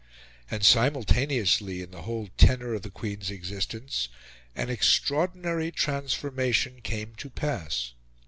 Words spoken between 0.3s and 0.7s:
And,